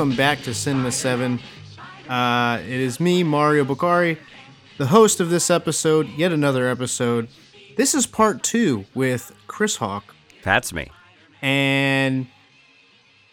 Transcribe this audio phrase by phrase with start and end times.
[0.00, 1.38] Welcome back to Cinema 7.
[2.08, 4.16] Uh, it is me, Mario Bukari,
[4.78, 7.28] the host of this episode, yet another episode.
[7.76, 10.90] This is part two with Chris Hawk, That's me.
[11.42, 12.28] and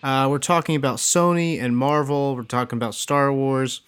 [0.03, 2.35] uh, we're talking about Sony and Marvel.
[2.35, 3.79] We're talking about Star Wars.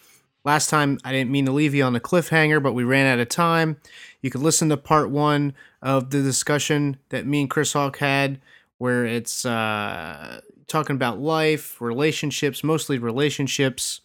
[0.45, 3.19] Last time, I didn't mean to leave you on a cliffhanger, but we ran out
[3.19, 3.75] of time.
[4.21, 8.39] You can listen to part one of the discussion that me and Chris Hawk had,
[8.79, 14.01] where it's uh, talking about life, relationships, mostly relationships.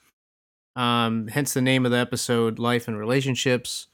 [0.77, 3.87] Um, hence the name of the episode, Life and Relationships.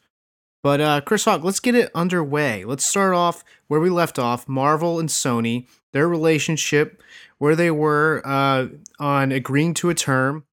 [0.62, 2.64] But uh, Chris Hawk, let's get it underway.
[2.64, 7.02] Let's start off where we left off Marvel and Sony, their relationship,
[7.38, 8.66] where they were uh,
[8.98, 10.44] on agreeing to a term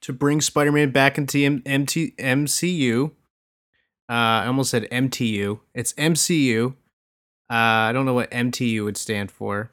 [0.00, 3.10] to bring Spider Man back into M- MT- MCU.
[4.10, 5.60] Uh, I almost said MTU.
[5.74, 6.74] It's MCU.
[7.50, 7.54] Uh,
[7.88, 9.70] I don't know what MTU would stand for.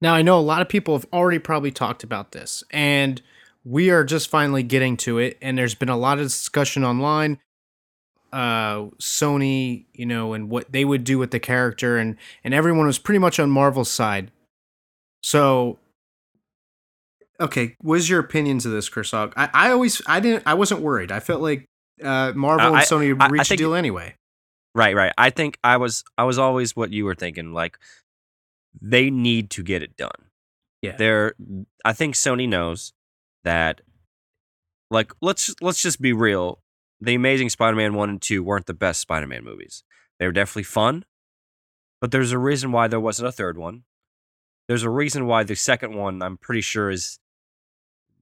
[0.00, 3.20] Now, I know a lot of people have already probably talked about this, and
[3.64, 5.38] we are just finally getting to it.
[5.40, 7.38] And there's been a lot of discussion online.
[8.32, 12.86] Uh, Sony, you know, and what they would do with the character, and and everyone
[12.86, 14.30] was pretty much on Marvel's side.
[15.22, 15.78] So,
[17.38, 19.34] okay, what is your opinions of this, Chris Hawk?
[19.36, 21.12] I, I always, I didn't, I wasn't worried.
[21.12, 21.64] I felt like
[22.02, 24.14] uh, Marvel and I- Sony would I- I reach a think- deal anyway.
[24.74, 25.12] Right, right.
[25.18, 27.52] I think I was I was always what you were thinking.
[27.52, 27.78] Like
[28.80, 30.10] they need to get it done.
[30.80, 30.96] Yeah.
[30.96, 31.34] They're
[31.84, 32.92] I think Sony knows
[33.44, 33.82] that
[34.90, 36.60] like let's let's just be real.
[37.00, 39.82] The Amazing Spider-Man 1 and 2 weren't the best Spider-Man movies.
[40.20, 41.04] They were definitely fun,
[42.00, 43.82] but there's a reason why there wasn't a third one.
[44.68, 47.18] There's a reason why the second one I'm pretty sure is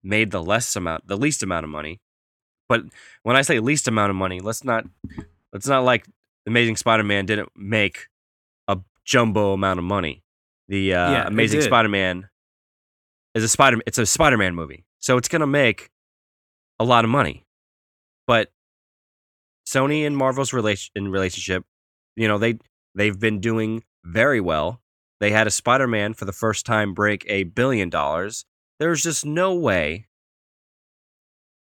[0.02, 2.00] made the less amount the least amount of money.
[2.68, 2.84] But
[3.22, 4.86] when I say least amount of money, let's not
[5.52, 6.06] let's not like
[6.46, 8.06] Amazing Spider-Man didn't make
[8.68, 10.22] a jumbo amount of money.
[10.68, 11.62] The uh, Yeah, Amazing.
[11.62, 12.28] Spider-Man
[13.34, 13.78] is a Spider.
[13.86, 15.90] It's a Spider-Man movie, so it's gonna make
[16.78, 17.44] a lot of money.
[18.26, 18.50] But
[19.66, 21.64] Sony and Marvel's relation in relationship,
[22.16, 22.58] you know, they
[22.94, 24.80] they've been doing very well.
[25.20, 28.46] They had a Spider-Man for the first time break a billion dollars.
[28.78, 30.06] There's just no way,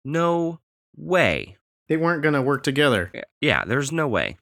[0.06, 0.60] no
[0.96, 1.58] way
[1.90, 3.12] They weren't going to work together.
[3.42, 4.38] yeah, there's no way.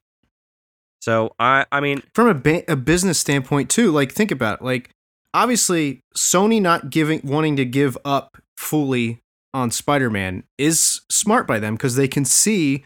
[1.02, 4.66] So I I mean From a, ba- a business standpoint, too, like, think about it.
[4.66, 4.90] Like,
[5.34, 9.19] obviously, Sony not giving, wanting to give up fully
[9.53, 12.84] on Spider Man is smart by them because they can see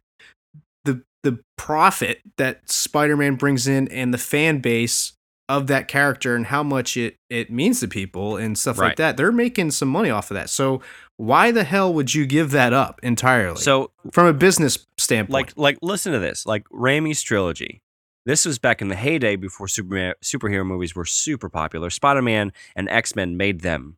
[0.85, 5.13] the the profit that Spider Man brings in and the fan base
[5.49, 9.17] of that character and how much it it means to people and stuff like that.
[9.17, 10.49] They're making some money off of that.
[10.49, 10.81] So
[11.17, 13.59] why the hell would you give that up entirely?
[13.59, 16.45] so from a business standpoint, like like listen to this.
[16.45, 17.81] Like Raimi's trilogy.
[18.25, 21.89] This was back in the heyday before Superman superhero movies were super popular.
[21.89, 23.97] Spider-Man and X-Men made them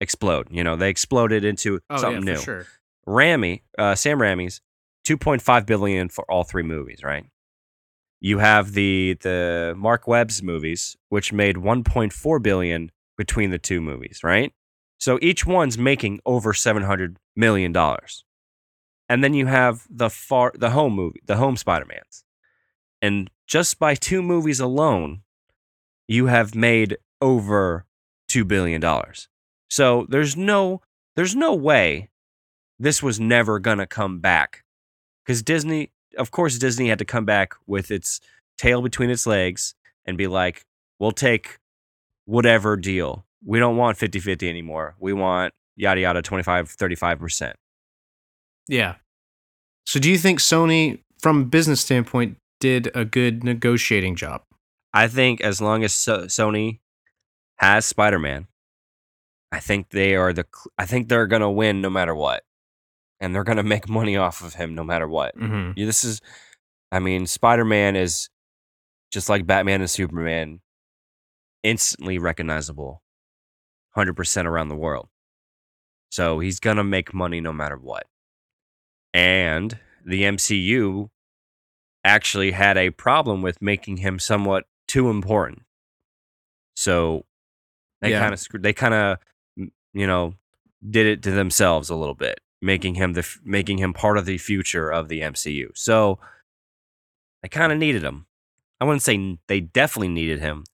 [0.00, 0.48] explode.
[0.50, 2.40] You know, they exploded into oh something yeah, new.
[2.40, 2.66] sure.
[3.06, 4.60] Raimi, uh, Sam Raimi's
[5.06, 7.26] 2.5 billion for all three movies, right?
[8.20, 14.20] You have the the Marc Webb's movies, which made 1.4 billion between the two movies,
[14.24, 14.52] right?
[14.98, 18.24] So each one's making over 700 million dollars.
[19.08, 22.24] And then you have the far the home movie, the home Spider-Mans.
[23.02, 25.22] And just by two movies alone,
[26.08, 27.86] you have made over
[28.28, 29.28] 2 billion dollars.
[29.68, 30.82] So there's no
[31.14, 32.08] there's no way
[32.78, 34.64] this was never to come back.
[35.26, 38.20] Cuz Disney, of course Disney had to come back with its
[38.58, 39.74] tail between its legs
[40.04, 40.64] and be like,
[40.98, 41.58] "We'll take
[42.24, 43.26] whatever deal.
[43.44, 44.94] We don't want 50-50 anymore.
[44.98, 47.54] We want yada yada 25 35%."
[48.68, 48.96] Yeah.
[49.84, 54.42] So do you think Sony, from a business standpoint, did a good negotiating job?
[54.92, 56.80] I think as long as so- Sony
[57.58, 58.46] has Spider-Man,
[59.52, 62.42] I think they are the I think they're going to win no matter what.
[63.20, 65.34] And they're going to make money off of him no matter what.
[65.38, 65.82] Mm-hmm.
[65.82, 66.20] This is,
[66.92, 68.28] I mean, Spider Man is
[69.10, 70.60] just like Batman and Superman,
[71.62, 73.02] instantly recognizable,
[73.96, 75.08] 100% around the world.
[76.10, 78.06] So he's going to make money no matter what.
[79.14, 81.08] And the MCU
[82.06, 85.62] actually had a problem with making him somewhat too important.
[86.76, 87.24] So
[88.00, 88.20] they Yeah.
[88.20, 89.18] kind of screwed, they kind of,
[89.56, 90.34] you know,
[90.88, 94.38] did it to themselves a little bit, making him the making him part of the
[94.38, 95.70] future of the MCU.
[95.74, 96.18] So
[97.42, 98.26] they kind of needed him.
[98.80, 100.64] I wouldn't say they definitely needed him,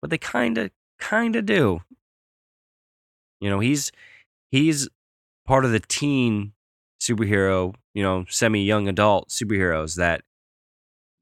[0.00, 1.82] but they kind of kind of do.
[3.40, 3.92] You know, he's
[4.50, 4.88] he's
[5.46, 6.52] part of the teen
[7.00, 10.22] superhero, you know, semi young adult superheroes that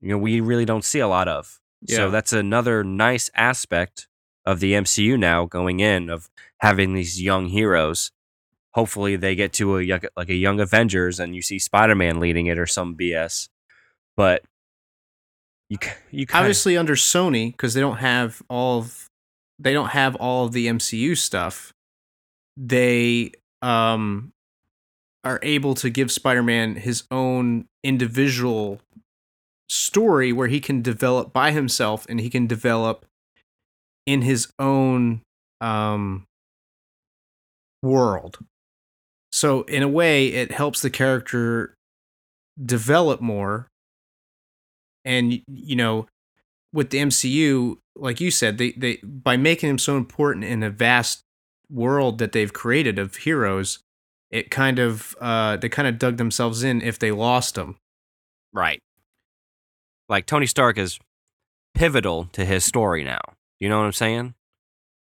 [0.01, 1.61] you know we really don't see a lot of.
[1.83, 1.97] Yeah.
[1.97, 4.09] So that's another nice aspect
[4.45, 6.29] of the MCU now going in of
[6.61, 8.11] having these young heroes.
[8.75, 12.21] Hopefully, they get to a young- like a young Avengers, and you see Spider Man
[12.21, 13.49] leading it or some BS.
[14.17, 14.45] But
[15.69, 15.79] you
[16.11, 19.09] you kind obviously under Sony because they don't have all of
[19.59, 21.73] they don't have all of the MCU stuff.
[22.57, 24.33] They um
[25.25, 28.81] are able to give Spider-Man his own individual
[29.69, 33.05] story where he can develop by himself and he can develop
[34.07, 35.21] in his own
[35.61, 36.25] um
[37.83, 38.39] world.
[39.31, 41.75] So in a way it helps the character
[42.65, 43.69] develop more
[45.05, 46.07] and you know
[46.73, 50.71] with the MCU like you said they they by making him so important in a
[50.71, 51.21] vast
[51.71, 53.79] world that they've created of heroes
[54.31, 57.77] it kind of uh they kind of dug themselves in if they lost him
[58.53, 58.81] right.
[60.09, 60.99] Like Tony Stark is
[61.75, 63.21] pivotal to his story now.
[63.61, 64.35] You know what I'm saying?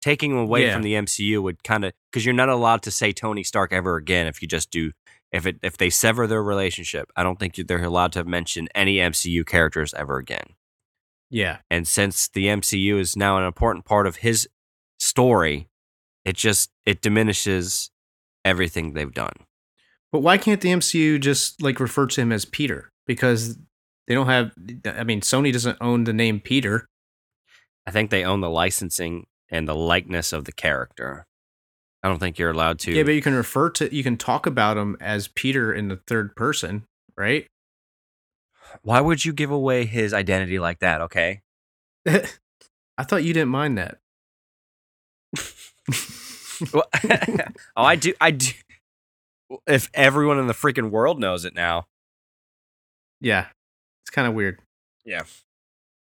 [0.01, 0.73] Taking him away Yeah.
[0.73, 3.95] from the MCU would kind of because you're not allowed to say Tony Stark ever
[3.97, 4.91] again if you just do
[5.31, 7.11] if it if they sever their relationship.
[7.15, 10.55] I don't think they're allowed to mention any MCU characters ever again.
[11.29, 14.47] yeah And since the MCU is now an important part of his
[14.99, 15.67] story,
[16.23, 17.89] it just it diminishes
[18.45, 19.33] everything they've done.
[20.11, 23.57] but why can't the MCU just like refer to him as Peter because
[24.07, 24.51] they don't have
[24.85, 26.87] I mean Sony doesn't own the name Peter
[27.87, 31.27] I think they own the licensing and the likeness of the character.
[32.03, 32.91] I don't think you're allowed to.
[32.91, 35.97] yeah but you can refer to you can talk about him as Peter in the
[36.07, 36.83] third person
[37.17, 37.47] right
[38.83, 41.01] Why would you give away his identity like that?
[41.01, 41.41] Okay.
[42.07, 43.97] I thought you didn't mind that
[46.73, 46.87] Well-
[47.75, 48.13] oh, I do.
[48.21, 48.47] I do.
[49.67, 51.85] If everyone in the freaking world knows it now,
[53.19, 53.47] Yeah.
[54.05, 54.59] It's kind of weird.
[55.03, 55.23] Yeah.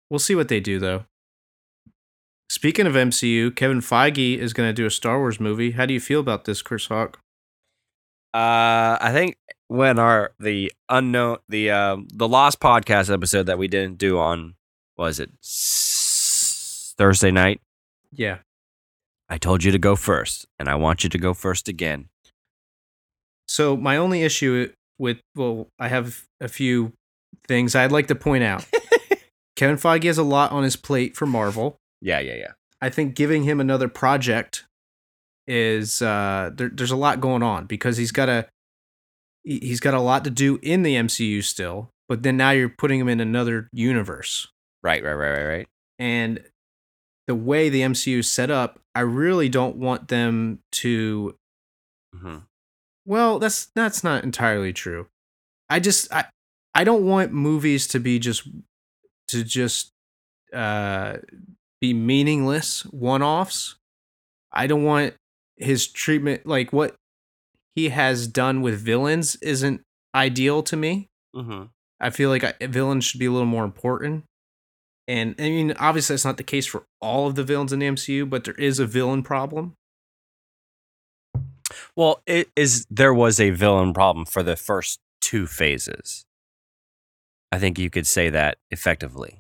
[0.10, 1.06] We'll see what they do though.
[2.50, 5.72] Speaking of MCU, Kevin Feige is going to do a Star Wars movie.
[5.72, 7.20] How do you feel about this, Chris Hawk?
[8.34, 9.38] uh, I think
[9.68, 14.56] when our the unknown the uh, the lost podcast episode that we didn't do on
[14.98, 17.62] was it s- Thursday night.
[18.12, 18.40] Yeah.
[19.30, 22.08] I told you to go first, and I want you to go first again.
[23.48, 26.94] So my only issue with well, I have a few
[27.48, 28.66] things I'd like to point out.
[29.56, 31.78] Kevin Feige has a lot on his plate for Marvel.
[32.02, 32.52] Yeah, yeah, yeah.
[32.82, 34.66] I think giving him another project
[35.48, 38.46] is uh there, there's a lot going on because he's got a
[39.44, 42.70] he- he's got a lot to do in the MCU still, but then now you're
[42.70, 44.48] putting him in another universe.
[44.84, 45.68] Right, right, right, right, right.
[45.98, 46.44] And
[47.28, 51.36] the way the MCU is set up, I really don't want them to
[52.16, 52.38] hmm
[53.06, 55.08] well, that's that's not entirely true.
[55.70, 56.26] I just I
[56.78, 58.48] I don't want movies to be just
[59.30, 59.92] to just
[60.54, 61.18] uh
[61.82, 63.76] be meaningless one-offs.
[64.52, 65.16] I don't want
[65.58, 66.96] his treatment like what
[67.76, 69.82] he has done with villains isn't
[70.16, 71.08] ideal to me.
[71.36, 71.64] hmm
[72.00, 74.24] I feel like I, villains should be a little more important.
[75.08, 77.88] And I mean, obviously, that's not the case for all of the villains in the
[77.88, 79.74] MCU, but there is a villain problem.
[81.96, 86.27] Well, it is there was a villain problem for the first two phases.
[87.58, 89.40] I think you could say that effectively.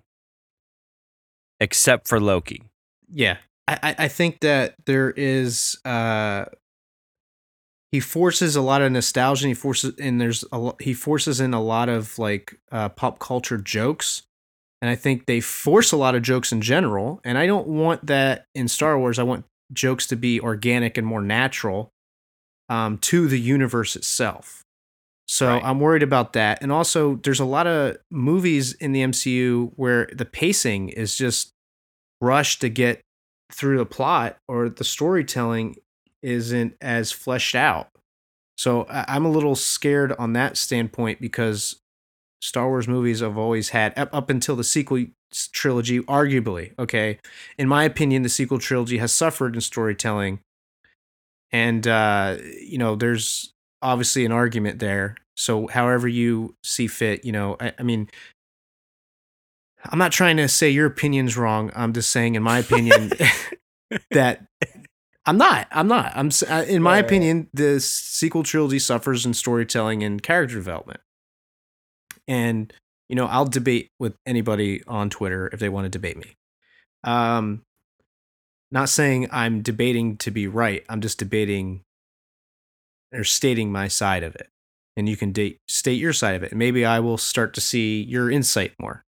[1.59, 2.63] Except for Loki.
[3.13, 5.77] Yeah, I, I- think that there is.
[5.85, 6.45] Uh,
[7.91, 9.47] he forces a lot of nostalgia.
[9.47, 13.59] He forces, and there's a he forces in a lot of like uh, pop culture
[13.59, 14.23] jokes,
[14.81, 17.21] and I think they force a lot of jokes in general.
[17.23, 19.19] And I don't want that in Star Wars.
[19.19, 21.91] I want jokes to be organic and more natural
[22.67, 24.63] um, to the universe itself.
[25.27, 25.63] So Right.
[25.63, 26.59] I'm worried about that.
[26.61, 31.51] And also, there's a lot of movies in the MCU where the pacing is just
[32.21, 33.01] rushed to get
[33.51, 35.75] through the plot, or the storytelling
[36.21, 37.89] isn't as fleshed out.
[38.57, 41.75] So I'm a little scared on that standpoint because
[42.41, 45.05] Star Wars movies have always had up, up until the sequel
[45.51, 46.73] trilogy, arguably.
[46.79, 47.19] Okay,
[47.57, 50.39] in my opinion, the sequel trilogy has suffered in storytelling,
[51.51, 55.15] and uh, you know, there's obviously an argument there.
[55.35, 58.09] So, however you see fit, you know, I, I mean,
[59.85, 61.71] I'm not trying to say your opinion's wrong.
[61.75, 63.11] I'm just saying, in my opinion,
[64.11, 64.45] that
[65.25, 65.67] I'm not.
[65.71, 66.11] I'm not.
[66.15, 66.29] I'm.
[66.67, 71.01] In my opinion, the sequel trilogy suffers in storytelling and character development.
[72.27, 72.73] And
[73.09, 76.35] you know, I'll debate with anybody on Twitter if they want to debate me.
[77.03, 77.63] Um,
[78.71, 80.83] not saying I'm debating to be right.
[80.89, 81.83] I'm just debating
[83.13, 84.49] or stating my side of it,
[84.95, 86.53] and you can date, state your side of it.
[86.53, 89.03] Maybe I will start to see your insight more.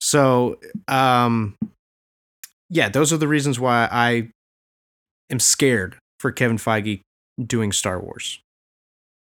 [0.00, 1.56] So, um,
[2.70, 4.30] yeah, those are the reasons why I
[5.30, 7.00] am scared for Kevin Feige
[7.44, 8.40] doing Star Wars.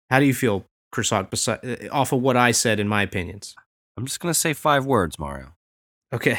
[0.09, 3.01] How do you feel, Chris Hawk, besi- uh, off of what I said in my
[3.03, 3.55] opinions?
[3.97, 5.53] I'm just gonna say five words, Mario.
[6.13, 6.38] Okay.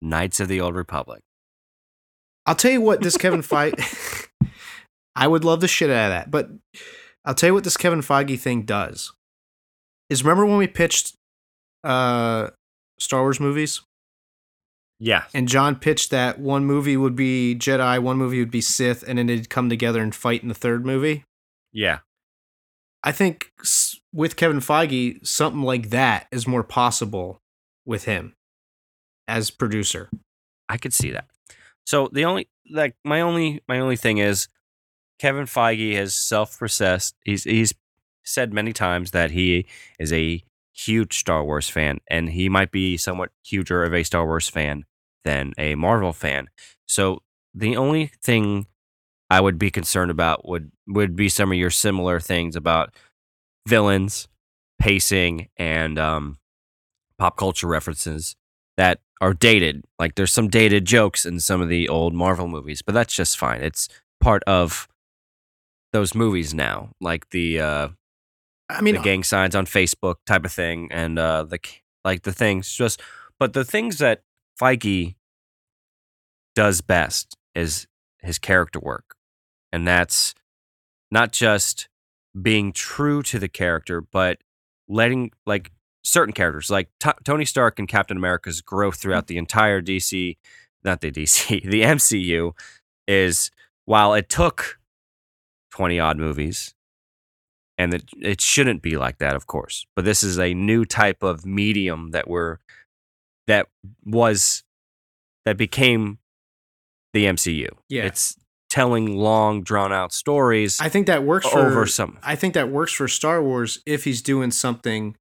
[0.00, 1.20] Knights of the Old Republic.
[2.46, 3.76] I'll tell you what this Kevin Feige
[5.18, 6.48] I would love the shit out of that, but
[7.24, 9.12] I'll tell you what this Kevin Feige thing does.
[10.08, 11.14] Is remember when we pitched
[11.84, 12.48] uh
[12.98, 13.82] Star Wars movies
[14.98, 15.24] Yeah.
[15.34, 19.18] and John pitched that one movie would be Jedi, one movie would be Sith, and
[19.18, 21.24] then they'd come together and fight in the third movie?
[21.72, 21.98] Yeah.
[23.04, 23.52] I think
[24.12, 27.38] with Kevin Feige, something like that is more possible
[27.86, 28.34] with him
[29.28, 30.10] as producer.
[30.68, 31.26] I could see that.
[31.86, 34.48] So the only like my only my only thing is
[35.18, 37.14] Kevin Feige has self-processed.
[37.24, 37.74] He's he's
[38.24, 39.66] said many times that he
[39.98, 44.24] is a huge Star Wars fan, and he might be somewhat huger of a Star
[44.24, 44.84] Wars fan
[45.24, 46.48] than a Marvel fan.
[46.86, 47.22] So
[47.54, 48.66] the only thing
[49.30, 52.94] I would be concerned about would would be some of your similar things about
[53.66, 54.28] villains,
[54.78, 56.38] pacing, and um,
[57.18, 58.36] pop culture references
[58.76, 59.84] that are dated.
[59.98, 63.36] Like there's some dated jokes in some of the old Marvel movies, but that's just
[63.36, 63.60] fine.
[63.60, 63.88] It's
[64.20, 64.88] part of
[65.92, 67.88] those movies now, like the uh,
[68.68, 71.58] I mean, the gang signs on Facebook type of thing, and uh, the
[72.04, 73.00] like the things just.
[73.38, 74.22] But the things that
[74.60, 75.14] Feige
[76.56, 77.86] does best is
[78.20, 79.14] his character work,
[79.72, 80.34] and that's
[81.10, 81.88] not just
[82.40, 84.38] being true to the character, but
[84.88, 85.70] letting like
[86.02, 90.36] certain characters, like T- Tony Stark and Captain America's growth throughout the entire DC,
[90.84, 92.52] not the DC, the MCU,
[93.06, 93.50] is
[93.84, 94.77] while it took
[95.78, 96.74] twenty odd movies
[97.80, 101.22] and it, it shouldn't be like that of course but this is a new type
[101.22, 102.56] of medium that we're
[103.46, 103.68] that
[104.04, 104.64] was
[105.44, 106.18] that became
[107.14, 108.02] the MCU Yeah.
[108.06, 108.36] it's
[108.68, 112.92] telling long drawn out stories I think that works for some I think that works
[112.92, 115.14] for Star Wars if he's doing something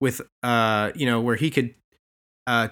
[0.00, 1.74] with uh you know where he could
[2.46, 2.68] uh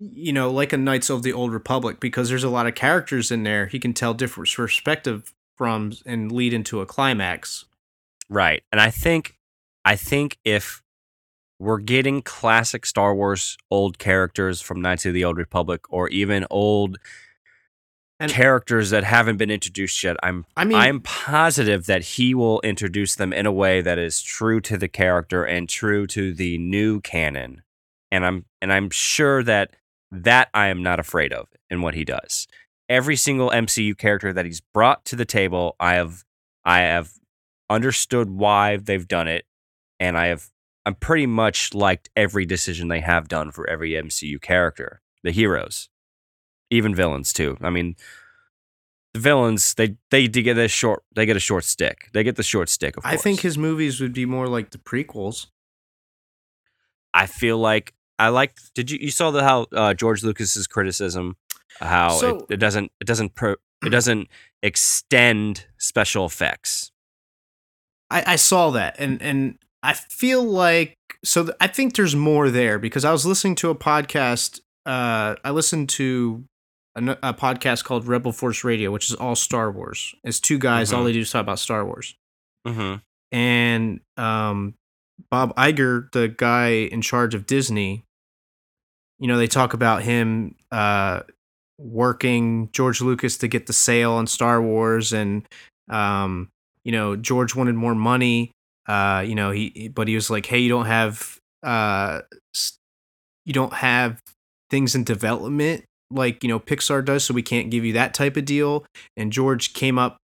[0.00, 3.30] you know like a Knights of the Old Republic because there's a lot of characters
[3.30, 7.64] in there he can tell different perspective from and lead into a climax.
[8.30, 9.36] right and i think
[9.84, 10.82] i think if
[11.58, 16.46] we're getting classic star wars old characters from knights of the old republic or even
[16.50, 16.98] old
[18.20, 22.60] And- characters that haven't been introduced yet i'm I mean I'm positive that he will
[22.62, 26.58] introduce them in a way that is true to the character and true to the
[26.58, 27.62] new canon.
[28.10, 29.74] And I'm and I'm sure that
[30.10, 32.46] that I am not afraid of in what he does.
[32.88, 36.24] Every single MCU character that he's brought to the table, I have
[36.64, 37.12] I have
[37.70, 39.44] understood why they've done it
[40.00, 40.50] and I have
[40.86, 45.02] I'm pretty much liked every decision they have done for every MCU character.
[45.22, 45.90] The heroes,
[46.70, 47.58] even villains too.
[47.60, 47.96] I mean,
[49.12, 52.08] the villains they they do get a short they get a short stick.
[52.12, 52.96] They get the short stick.
[52.96, 55.48] Of course, I think his movies would be more like the prequels.
[57.12, 58.54] I feel like I like.
[58.74, 61.36] Did you you saw the how uh, George Lucas's criticism
[61.80, 63.52] how So- it, it doesn't it doesn't pro,
[63.84, 64.28] it doesn't
[64.62, 66.90] extend special effects.
[68.10, 72.50] I, I saw that and and I feel like so th- I think there's more
[72.50, 74.60] there because I was listening to a podcast.
[74.86, 76.44] Uh, I listened to
[76.96, 80.14] a podcast called Rebel Force Radio, which is all Star Wars.
[80.24, 80.92] It's two guys.
[80.92, 81.06] All Mhm.
[81.06, 82.16] they do is talk about Star Wars.
[82.66, 82.96] Mm-hmm.
[83.30, 84.74] And um,
[85.30, 88.04] Bob Iger, the guy in charge of Disney,
[89.18, 91.20] you know, they talk about him uh,
[91.78, 95.46] working George Lucas to get the sale on Star Wars, and
[95.90, 96.48] um,
[96.84, 98.52] you know, George wanted more money.
[98.86, 102.20] Uh, you know, he but he was like, "Hey, you don't have uh,
[103.44, 104.20] you don't have
[104.70, 108.36] things in development like you know Pixar does, so we can't give you that type
[108.36, 110.16] of deal." And George came up,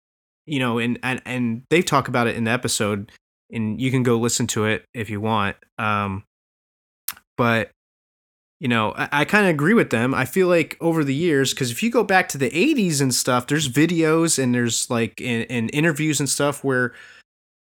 [0.46, 3.12] you know, and and and they talk about it in the episode,
[3.52, 5.58] and you can go listen to it if you want.
[5.78, 6.24] Um,
[7.38, 7.72] but
[8.64, 10.14] you know, I, I kind of agree with them.
[10.16, 13.14] I feel like over the years, because if you go back to the '80s and
[13.14, 16.94] stuff, there's videos and there's like in, in interviews and stuff where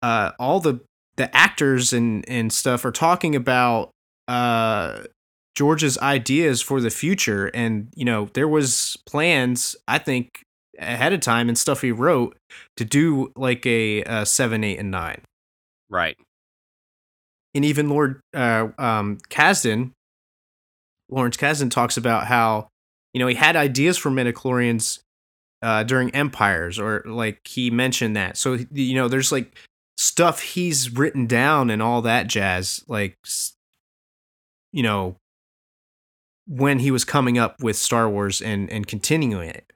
[0.01, 0.79] uh, all the
[1.17, 3.91] the actors and and stuff are talking about
[4.29, 5.03] uh,
[5.55, 9.75] George's ideas for the future, and you know, there was plans.
[9.89, 10.41] I think
[10.79, 12.37] ahead of time and stuff he wrote
[12.77, 15.21] to do like a, uh seven, eight, and nine
[15.89, 16.17] Right.
[17.53, 19.91] and even Lord uh, um, Kasdan,
[21.13, 22.67] Lawrence Kasdan talks about how
[23.13, 24.99] you know he had ideas for midichlorians
[25.61, 28.37] uh, during Empires, or like he mentioned that.
[28.37, 29.55] So you know, there's like
[29.97, 33.17] stuff he's written down and all that jazz, like
[34.73, 35.15] you know,
[36.47, 39.71] when he was coming up with Star Wars and and continuing it.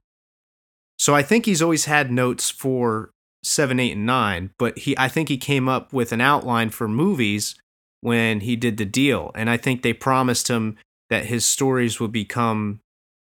[1.00, 3.12] So I think he's always had notes for
[3.44, 6.88] seven, eight, and nine, but he I think he came up with an outline for
[6.88, 7.56] movies
[8.02, 10.76] when he did the deal, and I think they promised him
[11.10, 12.80] that his stories would become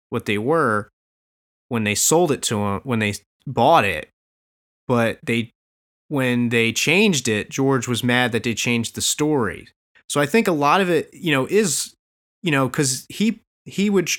[0.09, 0.89] what they were
[1.67, 3.13] when they sold it to him when they
[3.47, 4.09] bought it,
[4.87, 5.51] but they
[6.07, 9.67] when they changed it, George was mad that they changed the story.
[10.07, 11.95] So I think a lot of it, you know, is
[12.43, 14.09] you know because he he would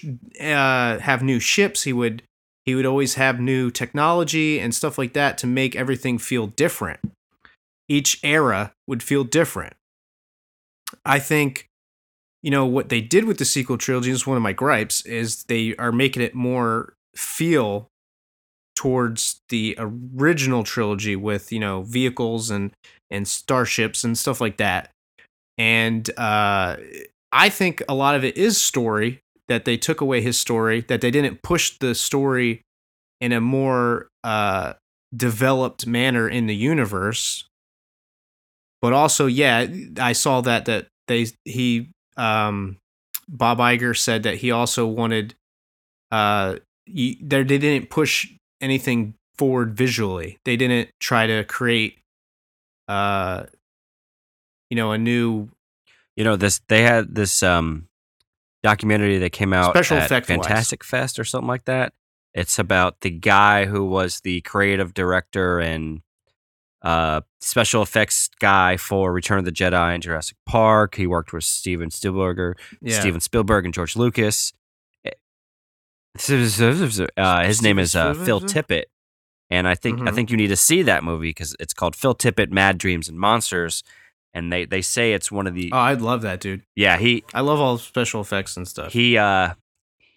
[0.40, 2.22] uh, have new ships, he would
[2.64, 7.00] he would always have new technology and stuff like that to make everything feel different.
[7.88, 9.74] Each era would feel different.
[11.04, 11.65] I think,
[12.46, 15.42] you know, what they did with the sequel trilogy is one of my gripes is
[15.48, 17.88] they are making it more feel
[18.76, 22.70] towards the original trilogy with, you know, vehicles and
[23.10, 24.90] and starships and stuff like that.
[25.58, 26.76] And uh
[27.32, 31.00] I think a lot of it is story that they took away his story, that
[31.00, 32.62] they didn't push the story
[33.20, 34.74] in a more uh,
[35.16, 37.44] developed manner in the universe.
[38.80, 39.66] But also, yeah,
[39.98, 42.78] I saw that that they he um,
[43.28, 45.34] Bob Iger said that he also wanted
[46.10, 46.56] uh
[46.86, 48.28] they they didn't push
[48.60, 50.38] anything forward visually.
[50.44, 51.98] They didn't try to create
[52.88, 53.44] uh
[54.70, 55.48] you know a new
[56.16, 56.60] You know this.
[56.68, 57.88] They had this um
[58.62, 60.46] documentary that came out Special at effect-wise.
[60.46, 61.92] Fantastic Fest or something like that.
[62.34, 66.02] It's about the guy who was the creative director and
[66.82, 70.94] uh, special effects guy for Return of the Jedi and Jurassic Park.
[70.96, 73.00] He worked with Steven Spielberg, yeah.
[73.00, 74.52] Steven Spielberg and George Lucas.
[75.04, 75.10] Eh,
[77.16, 78.84] Uh, his name is uh, Phil Tippett,
[79.50, 80.14] and I think I Mhm.
[80.14, 83.18] think you need to see that movie because it's called Phil Tippett: Mad Dreams and
[83.18, 83.82] Monsters,
[84.32, 86.62] and they they say it's one of the Oh, I'd love that, dude.
[86.74, 88.92] yeah he I love all special effects and stuff.
[88.92, 89.54] he uh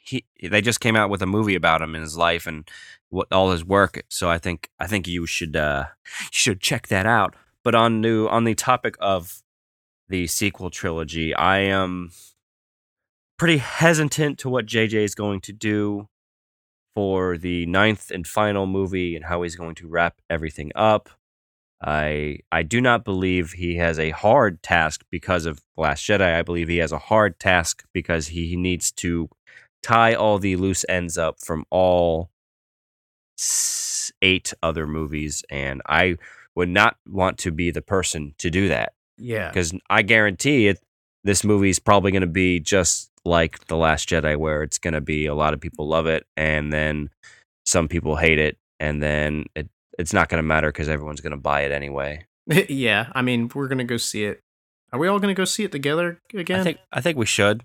[0.04, 2.68] he they just came out with a movie about him in his life and
[3.10, 5.86] what all his work so i think i think you should uh
[6.22, 7.36] you should check that out.
[7.64, 9.44] But on new on the topic of
[10.08, 12.12] the sequel trilogy i am
[13.38, 16.08] pretty hesitant to what jj is going to do
[16.96, 21.10] for the ninth and final movie and how he's going to wrap everything up.
[21.82, 26.36] I i do not believe he has a hard task because of last jedi.
[26.36, 29.30] I believe he has a hard task because he needs to
[29.82, 32.32] tie all the loose ends up from all
[34.22, 36.16] eight other movies and i
[36.56, 39.50] would not want to be the person to do that yeah.
[39.50, 40.80] because i guarantee it
[41.24, 44.94] this movie is probably going to be just like the last jedi where it's going
[44.94, 47.10] to be a lot of people love it and then
[47.66, 51.32] some people hate it and then it, it's not going to matter because everyone's going
[51.32, 52.26] to buy it anyway
[52.70, 53.12] yeah.
[53.14, 54.42] I mean, we're gonna go see it.
[54.92, 56.62] Are we all gonna go see it together again?
[56.62, 57.64] i think i think we should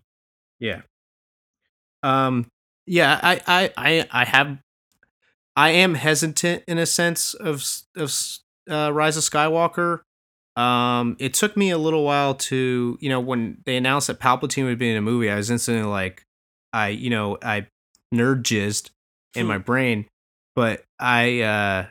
[0.60, 0.82] Yeah.
[2.02, 2.46] Um.
[2.86, 3.18] Yeah.
[3.22, 3.40] I.
[3.46, 3.72] I.
[3.76, 4.08] I.
[4.10, 4.58] I have.
[5.56, 7.64] I am hesitant in a sense of
[7.96, 8.12] of
[8.70, 10.00] uh, Rise of Skywalker.
[10.56, 11.16] Um.
[11.18, 14.78] It took me a little while to you know when they announced that Palpatine would
[14.78, 16.22] be in a movie, I was instantly like,
[16.72, 17.66] I you know I
[18.14, 18.90] nerd jizzed
[19.34, 20.06] in my brain,
[20.54, 21.86] but I uh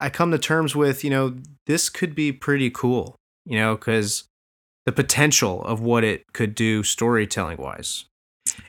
[0.00, 4.24] I come to terms with you know this could be pretty cool, you know, because
[4.86, 8.06] the potential of what it could do storytelling wise.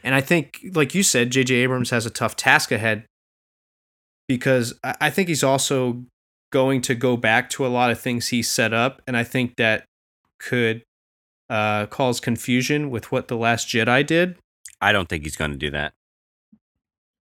[0.03, 1.55] And I think, like you said, J.J.
[1.55, 3.05] Abrams has a tough task ahead
[4.29, 6.05] because I think he's also
[6.53, 9.01] going to go back to a lot of things he set up.
[9.05, 9.85] And I think that
[10.39, 10.83] could
[11.49, 14.37] uh, cause confusion with what The Last Jedi did.
[14.79, 15.93] i don't think he's going to do that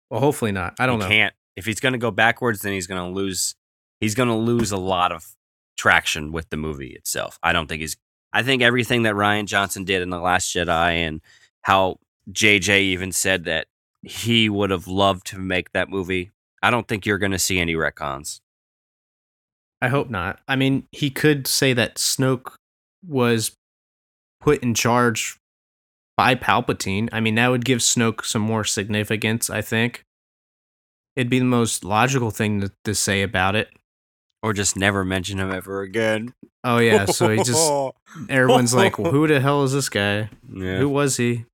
[0.09, 0.73] Well, hopefully not.
[0.79, 1.09] I don't he know.
[1.09, 1.33] can't.
[1.55, 3.53] If he's going to go backwards, then he's going to lose.
[4.01, 5.35] He's going to lose a lot of
[5.77, 7.37] traction with the movie itself.
[7.43, 7.95] I don't think he's.
[8.33, 11.21] I think everything that Rian Johnson did in the Last Jedi and
[11.63, 11.97] how
[12.31, 13.67] JJ even said that
[14.03, 16.31] he would have loved to make that movie.
[16.61, 18.39] I don't think you're going to see any retcons.
[19.81, 20.39] I hope not.
[20.47, 22.53] I mean, he could say that Snoke
[23.07, 23.55] was
[24.41, 25.37] put in charge
[26.17, 27.07] by Palpatine.
[27.13, 30.03] I mean, that would give Snoke some more significance, I think.
[31.15, 33.69] It'd be the most logical thing to, to say about it.
[34.41, 36.33] Or just never mention him ever again.
[36.63, 37.05] Oh, yeah.
[37.05, 37.69] So he just,
[38.29, 40.29] everyone's like, well, who the hell is this guy?
[40.53, 40.77] yeah.
[40.77, 41.45] Who was he?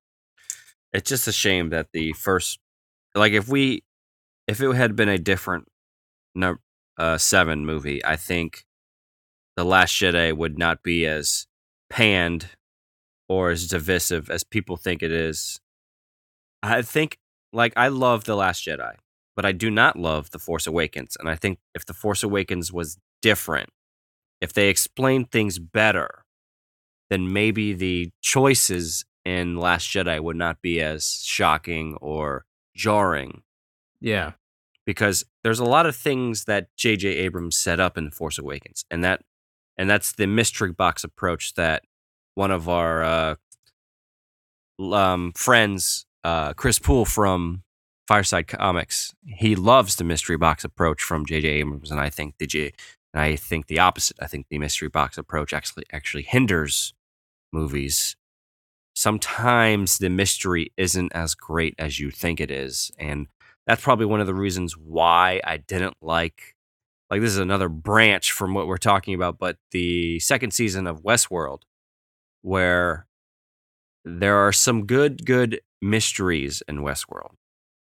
[0.96, 2.58] it's just a shame that the first
[3.14, 3.82] like if we
[4.46, 5.66] if it had been a different
[6.34, 6.56] no
[6.98, 8.64] uh seven movie i think
[9.56, 11.46] the last jedi would not be as
[11.90, 12.50] panned
[13.28, 15.60] or as divisive as people think it is.
[16.62, 17.18] I think
[17.52, 18.94] like i love the last jedi
[19.34, 22.72] but i do not love the force awakens and i think if the force awakens
[22.72, 23.70] was different
[24.40, 26.24] if they explained things better
[27.10, 33.42] then maybe the choices in Last Jedi would not be as shocking or jarring
[34.00, 34.32] Yeah.
[34.86, 37.08] because there's a lot of things that J.J.
[37.08, 39.22] Abrams set up in Force Awakens, and that
[39.76, 41.82] and that's the mystery box approach that
[42.34, 43.34] one of our uh,
[44.92, 47.62] um, friends, uh, Chris Poole from
[48.08, 51.48] Fireside Comics, he loves the mystery box approach from J.J.
[51.48, 52.72] Abrams, and I think the J.
[53.14, 54.16] And I think the opposite.
[54.20, 56.92] I think the mystery box approach actually actually hinders
[57.52, 58.16] movies.
[58.94, 63.26] Sometimes the mystery isn't as great as you think it is, and
[63.66, 66.54] that's probably one of the reasons why I didn't like
[67.10, 71.02] like this is another branch from what we're talking about, but the second season of
[71.02, 71.62] Westworld,
[72.42, 73.06] where
[74.04, 77.34] there are some good, good mysteries in Westworld.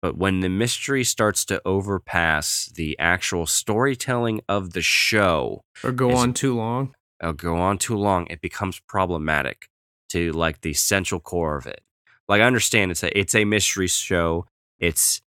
[0.00, 6.14] But when the mystery starts to overpass the actual storytelling of the show, Or go
[6.16, 6.94] on too long.
[7.22, 9.68] uh, go on too long, it becomes problematic
[10.10, 11.82] to like the central core of it.
[12.28, 14.46] Like I understand it's a it's a mystery show.
[14.78, 15.20] It's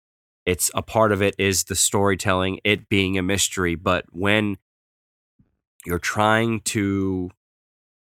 [0.45, 3.75] it's a part of it is the storytelling, it being a mystery.
[3.75, 4.59] But when
[5.87, 7.31] you're trying to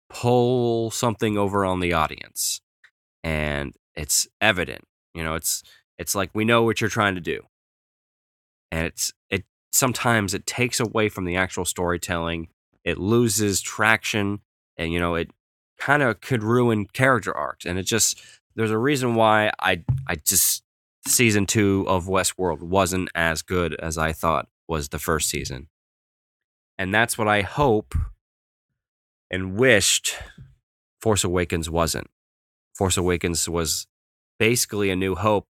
[0.08, 2.60] pull something over on the audience,
[3.24, 5.62] and it's evident, you know, it's
[5.98, 7.42] it's like we know what you're trying to do,
[8.70, 12.48] and it's it sometimes it takes away from the actual storytelling
[12.88, 14.40] it loses traction
[14.78, 15.30] and you know it
[15.78, 18.20] kind of could ruin character arcs and it just
[18.56, 20.64] there's a reason why i i just
[21.08, 25.68] season two of westworld wasn't as good as i thought was the first season
[26.78, 27.94] and that's what i hope
[29.30, 30.16] and wished
[31.00, 32.08] force awakens wasn't
[32.74, 33.86] force awakens was
[34.38, 35.48] basically a new hope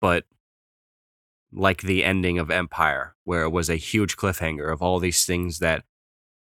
[0.00, 0.24] but
[1.52, 5.58] like the ending of Empire, where it was a huge cliffhanger of all these things
[5.58, 5.84] that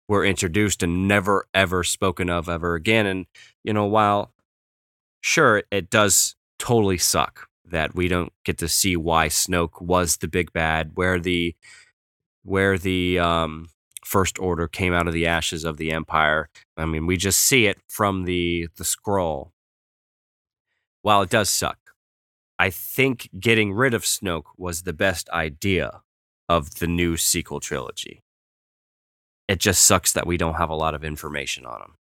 [0.09, 3.07] were introduced and never ever spoken of ever again.
[3.07, 3.27] And,
[3.64, 4.33] you know, while
[5.20, 10.29] sure, it does totally suck that we don't get to see why Snoke was the
[10.29, 11.55] big bad, where the
[12.44, 13.68] where the um
[14.05, 16.48] first order came out of the ashes of the empire.
[16.77, 19.53] I mean, we just see it from the the scroll.
[21.03, 21.79] While it does suck,
[22.59, 26.03] I think getting rid of Snoke was the best idea
[26.48, 28.22] of the new sequel trilogy.
[29.48, 31.94] It just sucks that we don't have a lot of information on him.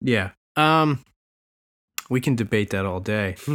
[0.00, 0.30] Yeah.
[0.56, 1.04] Um
[2.12, 3.36] we can debate that all day.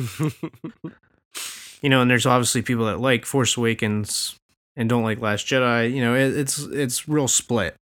[1.82, 4.36] You know, and there's obviously people that like Force Awakens
[4.76, 5.94] and don't like Last Jedi.
[5.94, 7.76] You know, it, it's it's real split.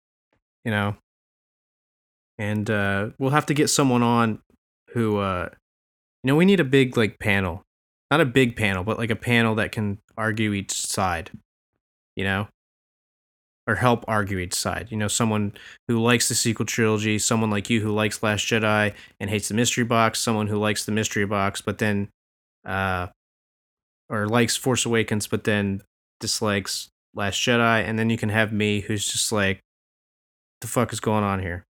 [0.65, 0.97] You know,
[2.37, 4.41] and uh, we'll have to get someone on
[4.91, 5.49] who, uh,
[6.23, 7.63] you know, we need a big like panel,
[8.11, 11.31] not a big panel, but like a panel that can argue each side.
[12.17, 12.49] You know,
[13.67, 14.89] or help argue each side.
[14.91, 15.53] You know, someone
[15.89, 19.55] who likes the sequel trilogy, someone like you who likes Last Jedi and hates the
[19.55, 22.09] mystery box, someone who likes the mystery box, but then,
[22.65, 23.09] uh,
[24.09, 25.83] or likes Force Awakens, but then
[26.21, 29.61] dislikes Last Jedi, and then you can have me who's just like,
[30.61, 31.65] the fuck is going on here?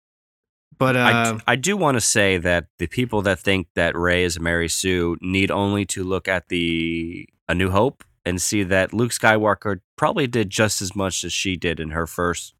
[0.77, 3.95] But I, uh, d- I do want to say that the people that think that
[3.95, 8.63] Rey is Mary Sue need only to look at the A New Hope and see
[8.63, 12.53] that Luke Skywalker probably did just as much as she did in her first,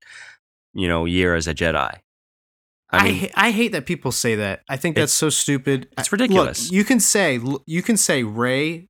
[0.74, 1.97] you know, year as a Jedi.
[2.93, 4.62] I I mean, ha- I hate that people say that.
[4.67, 5.88] I think that's so stupid.
[5.97, 6.65] it's ridiculous.
[6.65, 8.88] Look, you can say you can say Rey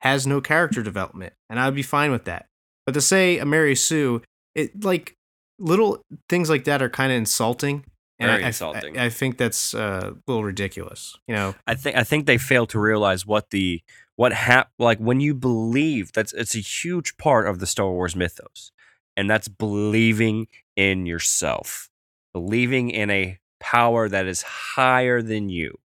[0.00, 2.46] has no character development, and I'd be fine with that.
[2.86, 4.22] But to say a Mary Sue,
[4.54, 5.14] it like
[5.60, 7.84] little things like that are kind of insulting.
[8.20, 8.98] And Very I, I- insulting.
[8.98, 11.16] I, I think that's uh, a little ridiculous.
[11.28, 13.82] You know, I think I think they fail to realize what the
[14.18, 18.16] what hap like when you believe that's it's a huge part of the Star Wars
[18.16, 18.72] mythos,
[19.16, 21.88] and that's believing in yourself,
[22.34, 25.78] believing in a power that is higher than you.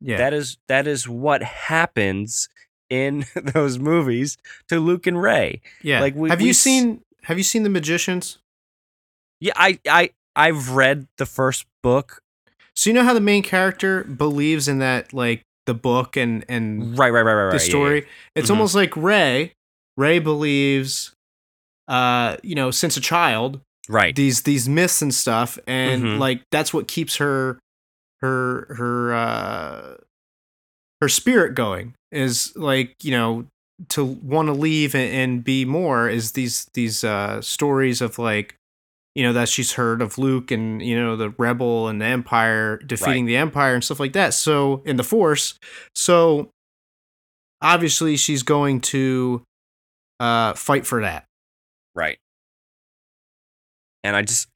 [0.00, 2.48] yeah, That is that is what happens
[2.88, 5.60] in those movies to Luke and Rey.
[5.82, 6.00] yeah.
[6.00, 8.38] like, we- have we you seen Have you seen the Magicians?
[9.40, 12.20] Yeah, I I I've read the first book.
[12.74, 16.98] So you know how the main character believes in that like the book and and
[16.98, 17.50] Right, right, right, right, right.
[17.52, 17.68] the yeah, yeah.
[17.68, 18.06] story.
[18.34, 18.54] It's Mhm.
[18.54, 19.52] almost like Rey.
[19.96, 21.12] Rey believes,
[21.88, 24.14] uh, you know, since a child, Right.
[24.16, 26.18] these these myths and stuff, and Mhm.
[26.18, 27.58] like that's what keeps her
[28.22, 29.96] her her uh
[31.00, 31.94] her spirit going.
[32.12, 33.46] Is like you know
[33.90, 38.54] to want to leave and, and be more is these these uh stories of like
[39.14, 42.78] you know that she's heard of Luke and you know the rebel and the empire
[42.78, 45.58] defeating the empire and stuff like that so in the force
[45.94, 46.50] so
[47.62, 49.42] obviously she's going to
[50.20, 51.26] uh fight for that
[51.94, 52.18] Right.
[54.02, 54.48] And I just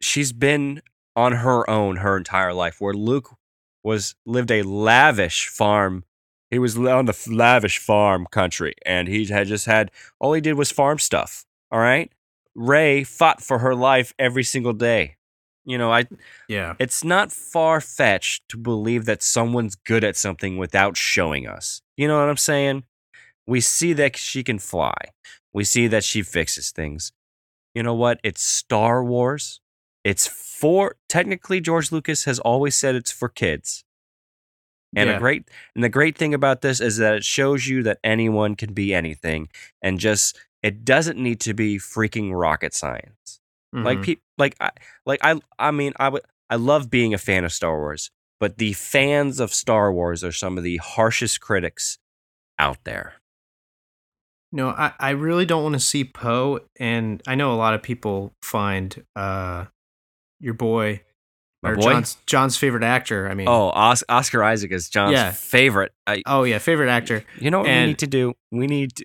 [0.00, 0.82] she's been
[1.16, 3.34] on her own her entire life where Luke
[3.82, 6.04] was lived a lavish farm.
[6.50, 10.54] He was on the lavish farm country, and he had just had all he did
[10.54, 11.44] was farm stuff.
[11.72, 12.12] All right,
[12.54, 15.16] Rey fought for her life every single day.
[15.64, 16.04] You know, I
[16.48, 16.74] Yeah.
[16.78, 21.80] it's not far fetched to believe that someone's good at something without showing us.
[21.96, 22.84] You know what I'm saying?
[23.46, 24.94] We see that she can fly.
[25.52, 27.12] We see that she fixes things.
[27.74, 28.20] You know what?
[28.22, 29.60] It's Star Wars.
[30.04, 33.84] It's for technically George Lucas has always said it's for kids.
[34.96, 35.16] And Yeah.
[35.16, 38.54] a great and the great thing about this is that it shows you that anyone
[38.54, 39.48] can be anything
[39.82, 43.40] and just it doesn't need to be freaking rocket science.
[43.72, 44.04] Like Mhm.
[44.04, 44.70] pe- like I
[45.06, 48.58] like I I mean I would I love being a fan of Star Wars, but
[48.58, 51.98] the fans of Star Wars are some of the harshest critics
[52.58, 53.14] out there.
[54.52, 57.82] No, I, I really don't want to see Poe, and I know a lot of
[57.82, 59.64] people find uh
[60.38, 61.02] your boy
[61.62, 61.82] My or boy?
[61.92, 63.28] John's John's favorite actor.
[63.28, 65.32] I mean, Oh, Os- Oscar Isaac is John's Yeah.
[65.32, 65.92] favorite.
[66.06, 67.24] I, oh yeah, favorite actor.
[67.40, 68.34] you know what we need to do?
[68.52, 69.04] We need to,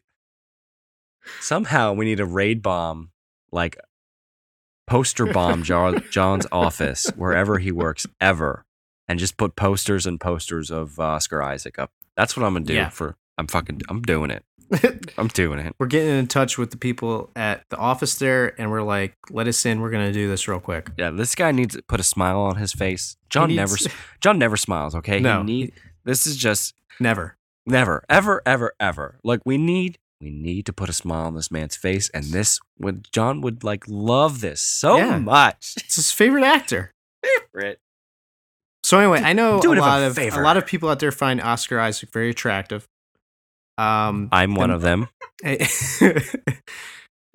[1.39, 3.11] somehow we need a raid bomb,
[3.51, 3.77] like
[4.87, 8.65] poster bomb John, John's office wherever he works ever,
[9.07, 11.91] and just put posters and posters of uh, Oscar Isaac up.
[12.15, 12.89] That's what I'm gonna do Yeah.
[12.89, 13.15] for.
[13.37, 13.81] I'm fucking.
[13.89, 14.43] I'm doing it.
[15.17, 15.73] I'm doing it.
[15.79, 19.47] we're getting in touch with the people at the office there, and we're like, let
[19.47, 19.79] us in.
[19.81, 20.91] We're gonna do this real quick.
[20.97, 23.17] Yeah, this guy needs to put a smile on his face.
[23.29, 23.87] John He never, needs-
[24.21, 24.93] John never smiles.
[24.95, 27.37] Okay, No, He need, this is just never.
[27.65, 29.17] never, ever, ever, ever.
[29.23, 32.59] Like we need, we need to put a smile on this man's face, and this
[32.77, 35.17] would John would like love this so Yeah.
[35.19, 35.73] much.
[35.85, 36.91] It's his favorite actor.
[37.23, 37.79] Favorite.
[38.83, 40.41] So anyway, I know a of a lot of favor.
[40.41, 42.85] a lot of people out there find Oscar Isaac very attractive.
[43.77, 45.07] Um, I'm one and- of them.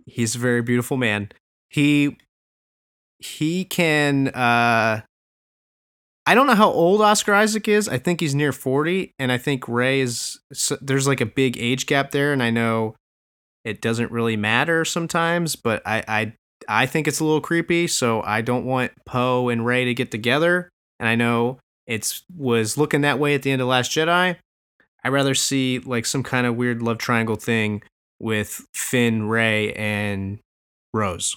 [0.06, 1.30] he's a very beautiful man.
[1.70, 2.16] He
[3.18, 5.02] he can uh
[6.26, 7.88] I don't know how old Oscar Isaac is.
[7.88, 10.40] I think he's near 40 and I think Rey is
[10.80, 12.94] there's like a big age gap there and I know
[13.64, 16.32] it doesn't really matter sometimes, but I I
[16.68, 20.10] I think it's a little creepy, so I don't want Poe and Rey to get
[20.10, 20.68] together.
[20.98, 24.36] And I know it's was looking that way at the end of Last Jedi.
[25.02, 27.82] I'd rather see like some kind of weird love triangle thing
[28.18, 30.38] with Finn, Rey, and
[30.94, 31.36] Rose.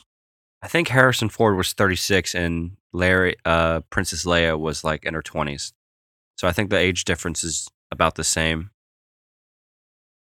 [0.62, 5.22] I think Harrison Ford was 36 and Larry, uh, Princess Leia was like in her
[5.22, 5.72] 20s.
[6.36, 8.72] So I think the age difference is about the same.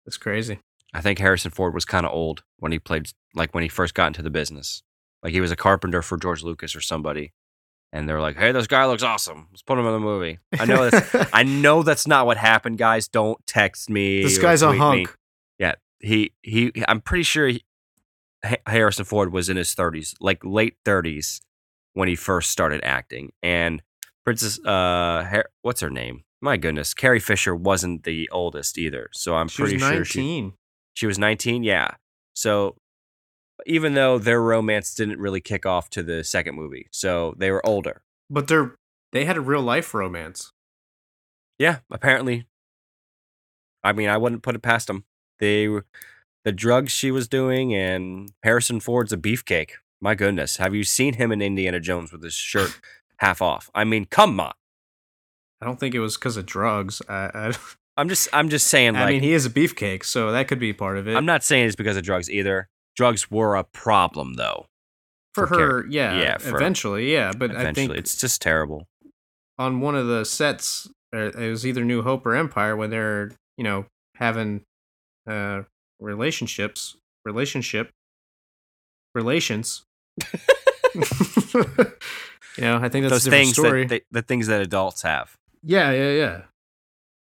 [0.05, 0.59] That's crazy.
[0.93, 3.93] I think Harrison Ford was kind of old when he played, like when he first
[3.93, 4.81] got into the business.
[5.23, 7.33] Like he was a carpenter for George Lucas or somebody,
[7.91, 9.47] and they're like, "Hey, this guy looks awesome.
[9.51, 12.77] Let's put him in the movie." I know that's, I know that's not what happened,
[12.77, 13.07] guys.
[13.07, 14.21] Don't text me.
[14.21, 14.85] this guy's a tweet me.
[14.85, 15.15] hunk.
[15.57, 16.71] Yeah, he he.
[16.87, 17.63] I'm pretty sure he,
[18.67, 21.41] Harrison Ford was in his 30s, like late 30s,
[21.93, 23.31] when he first started acting.
[23.43, 23.81] And
[24.23, 26.23] Princess, uh, Har- what's her name?
[26.41, 29.09] My goodness, Carrie Fisher wasn't the oldest either.
[29.13, 30.53] So I'm She pretty sure she 19.
[30.93, 31.63] she was 19.
[31.63, 31.95] Yeah.
[32.35, 32.75] So
[33.65, 37.65] even though their romance didn't really kick off to the second movie, so they were
[37.65, 38.01] older.
[38.29, 38.75] But they're
[39.11, 40.51] they had a real life romance.
[41.57, 42.47] Yeah, apparently.
[43.83, 45.05] I mean, I wouldn't put it past them.
[45.39, 45.85] They, were-
[46.45, 49.71] the drugs she was doing, and Harrison Ford's a beefcake.
[49.99, 52.79] My goodness, have you seen him in Indiana Jones with his shirt
[53.17, 53.69] half off?
[53.75, 54.53] I mean, come on.
[55.61, 57.01] I don't think it was because of drugs.
[57.09, 57.53] I,
[57.97, 60.59] I'm just, I'm just saying, I like, mean, he is a beefcake, so that could
[60.59, 61.15] be part of it.
[61.15, 62.69] I'm not saying it's because of drugs either.
[62.95, 64.67] Drugs were a problem, though.
[65.33, 67.31] for for Car- her, yeah, yeah, for- eventually, yeah.
[67.37, 68.87] But I think it's just terrible.
[69.57, 73.31] on one of the sets, uh, it was either New Hope or Empire, when they're
[73.57, 74.61] you know having
[75.27, 75.63] uh
[75.99, 77.91] relationships, relationship,
[79.13, 79.83] relations.
[80.95, 81.03] you
[82.59, 85.35] know, I think that's Those a things that they, the things that adults have.
[85.63, 86.41] yeah, yeah, yeah.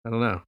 [0.07, 0.43] I don't know,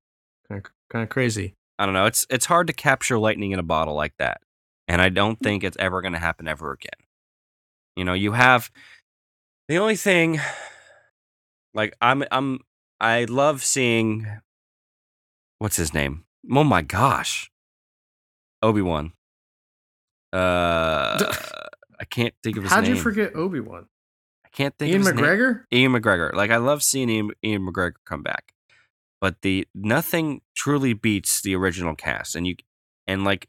[0.49, 1.55] kind of, kind of crazy.
[1.79, 2.07] I don't know.
[2.07, 4.41] It's it's hard to capture lightning in a bottle like that,
[4.89, 7.07] and I don't think it's ever going to happen ever again.
[7.97, 8.71] You know, you have
[9.69, 10.41] the only thing.
[11.75, 12.61] Like I'm I'm
[13.01, 14.27] I love seeing.
[15.59, 16.25] What's his name?
[16.51, 17.51] Oh my gosh,
[18.67, 19.13] Obi Wan.
[20.33, 20.37] Uh,
[22.01, 22.97] I can't think of his How'd name.
[22.97, 23.87] you forget Obi Wan?
[24.45, 25.25] I can't think Ian of his name.
[25.25, 25.65] McGregor.
[25.73, 26.35] Ian McGregor.
[26.35, 28.53] Like I love seeing Ian, Ian McGregor come back,
[29.21, 32.57] but the nothing truly beats the original cast, and you
[33.07, 33.49] and like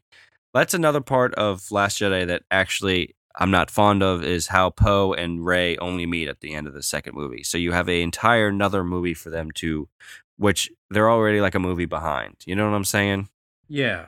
[0.54, 5.12] that's another part of Last Jedi that actually I'm not fond of is how Poe
[5.12, 7.42] and Rey only meet at the end of the second movie.
[7.42, 9.88] So you have a entire another movie for them to,
[10.36, 12.36] which they're already like a movie behind.
[12.46, 13.28] You know what I'm saying?
[13.68, 14.06] Yeah.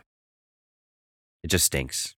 [1.42, 2.14] It just stinks.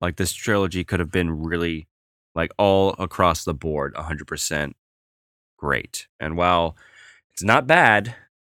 [0.00, 1.88] Like this trilogy could have been really
[2.34, 4.72] like all across the board 100%
[5.58, 6.08] great.
[6.20, 6.76] And while
[7.34, 8.16] It's not bad.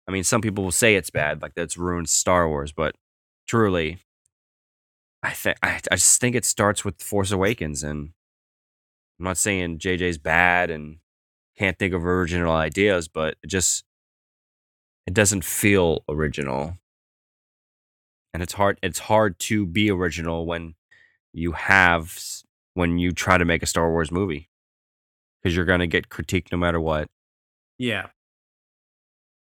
[0.07, 2.95] I mean, some people will say it's bad, like that's ruined Star Wars, but
[3.47, 3.99] truly,
[5.23, 8.11] I think I, just think it starts with Force Awakens, and
[9.19, 10.97] I'm not saying JJ's bad and
[11.57, 13.85] can't think of original ideas, but it just
[15.07, 16.77] it doesn't feel original,
[18.35, 18.77] and it's hard.
[18.83, 20.75] It's hard to be original when
[21.31, 22.19] you have
[22.73, 24.49] when you try to make a Star Wars movie
[25.41, 27.07] because you're gonna get critiqued no matter what.
[27.79, 28.07] Yeah.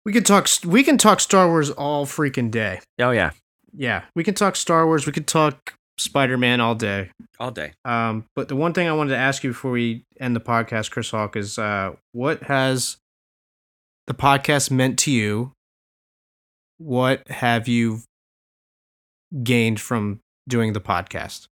[0.06, 0.48] We can talk.
[0.66, 2.80] We can talk Star Wars all freaking day.
[2.98, 3.32] Oh yeah,
[3.74, 5.06] Yeah, we can talk Star Wars.
[5.06, 7.10] We could talk Spider Man all day.
[7.42, 7.74] all day.
[7.84, 10.92] Um, but the one thing I wanted to ask you before we end the podcast,
[10.92, 12.96] Chris Hawk, is uh, what has
[14.06, 15.52] the podcast meant to you?
[16.78, 18.00] What have you
[19.44, 21.48] gained from doing the podcast?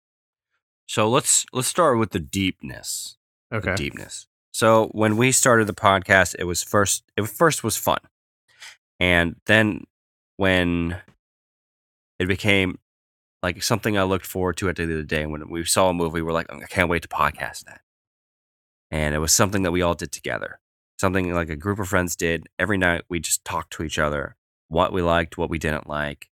[0.86, 3.16] So let's let's start with the deepness.
[3.50, 3.74] the Okay.
[3.76, 4.26] deepness.
[4.52, 7.98] So when we started the podcast, it was first it first was fun.
[9.00, 9.84] And then
[10.36, 11.00] when
[12.18, 12.78] it became
[13.42, 15.90] like something I looked forward to at the end of the day when we saw
[15.90, 17.80] a movie, we're like, oh, I can't wait to podcast that.
[18.90, 20.60] And it was something that we all did together.
[21.00, 22.46] Something like a group of friends did.
[22.58, 24.36] Every night we just talked to each other,
[24.68, 26.30] what we liked, what we didn't like,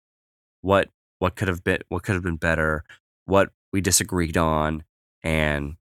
[0.62, 0.90] what
[1.22, 2.84] what could have been what could have been better,
[3.26, 4.84] what we disagreed on,
[5.24, 5.76] and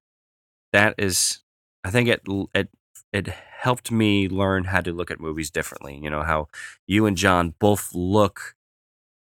[0.72, 1.40] that is
[1.84, 2.22] I think it
[2.54, 2.68] it
[3.12, 5.98] it helped me learn how to look at movies differently.
[6.02, 6.48] You know how
[6.86, 8.54] you and John both look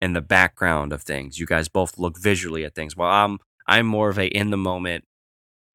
[0.01, 1.39] in the background of things.
[1.39, 2.97] You guys both look visually at things.
[2.97, 5.05] Well, I'm I'm more of a in the moment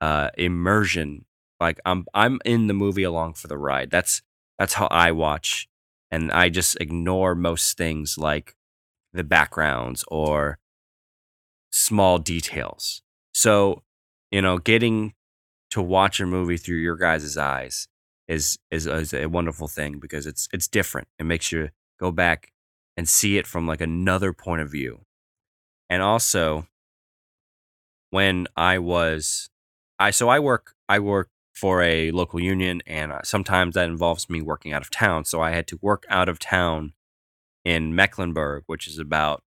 [0.01, 1.27] uh, immersion.
[1.61, 3.93] Like I'm I'm in the movie along for the ride.
[3.93, 4.23] That's
[4.59, 5.69] that's how I watch,
[6.11, 8.56] and I just ignore most things like
[9.17, 10.59] the backgrounds or
[11.71, 13.03] small details.
[13.33, 13.83] So
[14.31, 15.15] you know, getting
[15.71, 17.89] to watch a movie through your guys' eyes
[18.29, 21.09] is, is is a wonderful thing because it's it's different.
[21.19, 22.53] It makes you go back
[22.97, 25.01] and see it from like another point of view.
[25.89, 26.67] And also
[28.11, 29.51] when I was
[29.99, 34.29] I so I work I work for a local union and uh, sometimes that involves
[34.29, 35.25] me working out of town.
[35.25, 36.93] So I had to work out of town
[37.67, 39.43] in Mecklenburg, which is about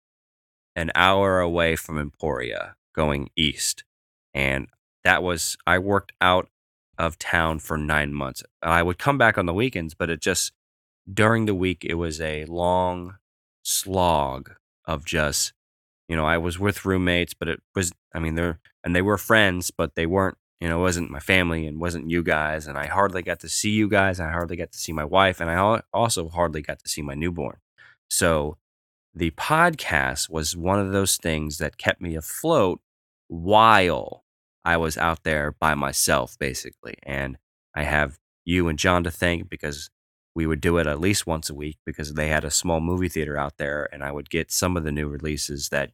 [0.77, 3.83] an hour away from Emporia going east.
[4.33, 4.69] And
[5.03, 6.49] that was I worked out
[6.97, 8.45] of town for 9 months.
[8.63, 10.53] I would come back on the weekends, but it just
[11.13, 13.17] during the week it was a long
[13.65, 14.53] slog
[14.87, 15.53] of just
[16.09, 19.19] you know, I was with roommates, but it was I mean they're and they were
[19.19, 22.79] friends, but they weren't, you know, it wasn't my family and wasn't you guys and
[22.79, 25.41] I hardly got to see you guys, and I hardly got to see my wife
[25.41, 27.57] and I also hardly got to see my newborn.
[28.17, 28.59] So
[29.13, 32.81] the podcast was one of those things that kept me afloat
[33.29, 34.25] while
[34.65, 36.95] I was out there by myself, basically.
[37.03, 37.39] And
[37.75, 39.91] I have you and John to thank because
[40.35, 43.09] we would do it at least once a week because they had a small movie
[43.09, 45.91] theater out there and I would get some of the new releases that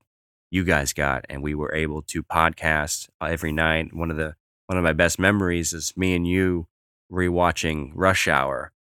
[0.50, 3.94] you guys got and we were able to podcast uh, every night.
[3.94, 4.34] One of the
[4.66, 6.66] one of my best memories is me and you
[7.10, 8.72] rewatching Rush Hour.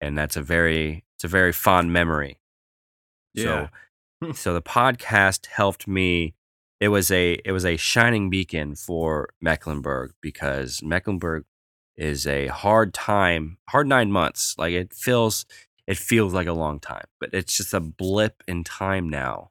[0.00, 2.38] And that's a very it's a very fond memory.
[3.36, 3.68] Yeah.
[4.22, 6.34] So so the podcast helped me
[6.80, 11.44] it was a it was a shining beacon for Mecklenburg because Mecklenburg
[11.96, 14.54] is a hard time, hard 9 months.
[14.58, 15.46] Like it feels
[15.86, 19.50] it feels like a long time, but it's just a blip in time now.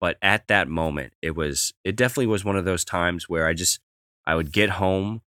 [0.00, 3.54] But at that moment, it was it definitely was one of those times where I
[3.54, 3.80] just
[4.26, 5.22] I would get home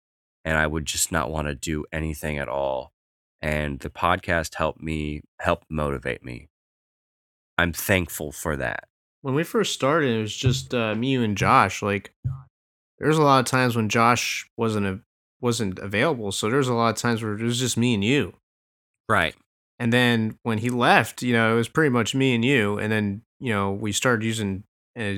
[0.45, 2.93] and I would just not want to do anything at all.
[3.41, 6.49] And the podcast helped me help motivate me.
[7.59, 8.85] I'm thankful for that.
[9.23, 11.83] when we first started, it was just uh, me, you, and Josh.
[11.83, 12.13] Like,
[12.99, 15.01] there's a lot of times when Josh wasn't a,
[15.41, 18.35] wasn't available, so there's a lot of times where it was just me and you.
[19.09, 19.35] Right.
[19.79, 22.79] And then when he left, you know, it was pretty much me and you.
[22.79, 24.65] And then you know we started using
[24.99, 25.15] uh,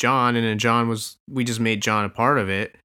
[0.00, 2.76] John, and then John was we just made John a part of it.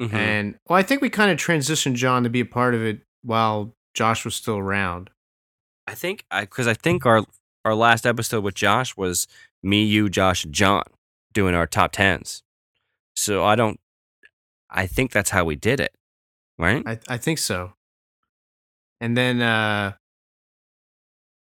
[0.00, 0.12] Mhm.
[0.12, 3.00] And well, I think we kind of transitioned John to be a part of it
[3.22, 5.08] while Josh was still around.
[5.86, 7.24] I think I because I think our
[7.66, 9.26] our last episode with Josh was
[9.60, 10.84] me, you, Josh, John
[11.32, 12.44] doing our top tens.
[13.16, 13.80] So I don't.
[14.70, 15.92] I think that's how we did it,
[16.58, 16.82] right?
[16.86, 17.72] I I think so.
[19.00, 19.92] And then uh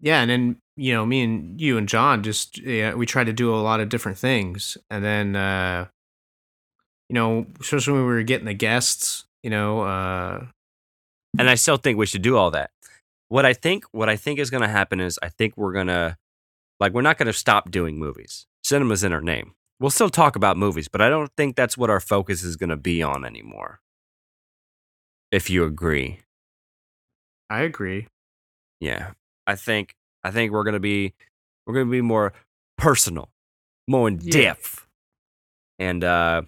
[0.01, 3.33] yeah, and then you know, me and you and John just yeah, we tried to
[3.33, 4.77] do a lot of different things.
[4.91, 5.87] And then uh
[7.09, 10.45] you know, especially when we were getting the guests, you know, uh
[11.39, 12.69] and I still think we should do all that.
[13.33, 16.19] What I think, what I think is going to happen is, I think we're gonna,
[16.79, 18.45] like, we're not going to stop doing movies.
[18.63, 19.55] Cinema's in our name.
[19.79, 22.69] We'll still talk about movies, but I don't think that's what our focus is going
[22.69, 23.79] to be on anymore.
[25.31, 26.19] If you agree,
[27.49, 28.07] I agree.
[28.79, 29.13] Yeah,
[29.47, 31.15] I think I think we're gonna be
[31.65, 32.33] we're gonna be more
[32.77, 33.31] personal,
[33.87, 34.31] more in Yeah.
[34.31, 34.85] depth,
[35.79, 36.43] and uh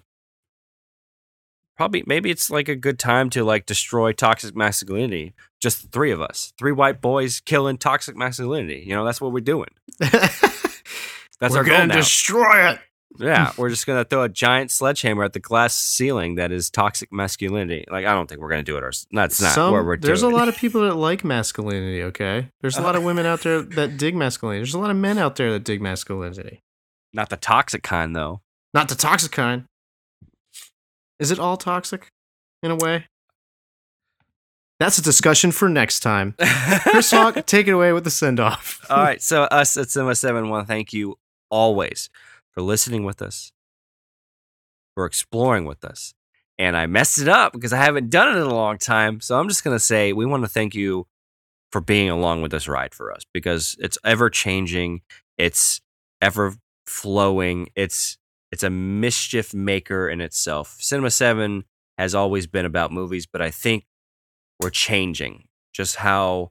[1.76, 5.34] probably maybe it's like a good time to like destroy toxic masculinity.
[5.60, 8.84] Just the three of us, three white boys killing toxic masculinity.
[8.86, 9.68] You know, that's what we're doing.
[11.38, 11.96] That's We're our goal gonna now.
[11.96, 12.78] destroy it.
[13.18, 17.12] Yeah, we're just gonna throw a giant sledgehammer at the glass ceiling that is toxic
[17.12, 17.84] masculinity.
[17.90, 18.82] Like I don't think we're gonna do it.
[18.82, 19.06] Ours.
[19.12, 20.32] That's not Some- where we're there's doing.
[20.32, 22.02] a lot of people that like masculinity.
[22.04, 24.60] Okay, there's a lot of women out there that dig masculinity.
[24.60, 26.62] There's a lot of men out there that dig masculinity.
[27.12, 28.40] not the toxic kind though.
[28.72, 29.64] Not the toxic kind.
[31.18, 32.12] Is it all toxic,
[32.62, 33.06] in a way?
[34.78, 36.34] That's a discussion for next time.
[36.82, 38.84] Chris Hawk, take it away with the send off.
[38.90, 41.18] All right, so us at Cinema Seven want to thank you
[41.50, 42.10] always
[42.52, 43.52] for listening with us,
[44.94, 46.12] for exploring with us.
[46.58, 49.20] And I messed it up because I haven't done it in a long time.
[49.20, 51.06] So I'm just gonna say we want to thank you
[51.72, 55.00] for being along with this ride for us because it's ever changing,
[55.38, 55.80] it's
[56.20, 56.54] ever
[56.86, 58.18] flowing, it's
[58.52, 60.76] it's a mischief maker in itself.
[60.80, 61.64] Cinema Seven
[61.98, 63.84] has always been about movies, but I think
[64.60, 66.50] we're changing just how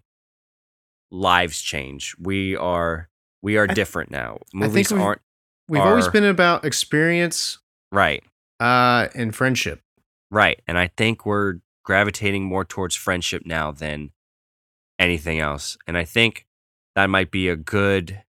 [1.12, 2.16] lives change.
[2.20, 3.10] We are
[3.42, 4.40] we are I- different now.
[4.54, 5.22] Movies we've- aren't
[5.68, 7.58] We've always been about experience
[7.92, 8.24] right.
[8.60, 9.82] uh, and friendship.
[10.30, 10.62] Right.
[10.68, 14.12] And I think we're gravitating more towards friendship now than
[15.00, 15.76] anything else.
[15.88, 16.46] And I think
[16.96, 18.22] that might be a good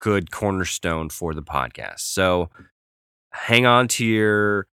[0.00, 2.00] good cornerstone for the podcast.
[2.00, 2.50] So
[3.34, 4.66] hang on to your